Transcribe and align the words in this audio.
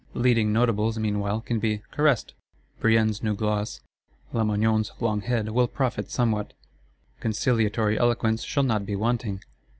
Leading 0.15 0.51
Notables 0.51 0.97
meanwhile 0.97 1.41
can 1.41 1.59
be 1.59 1.83
"caressed;" 1.91 2.33
Brienne's 2.79 3.21
new 3.21 3.35
gloss, 3.35 3.81
Lamoignon's 4.33 4.91
long 4.99 5.21
head 5.21 5.49
will 5.49 5.67
profit 5.67 6.09
somewhat; 6.09 6.53
conciliatory 7.19 7.99
eloquence 7.99 8.43
shall 8.43 8.63
not 8.63 8.83
be 8.83 8.95
wanting. 8.95 9.41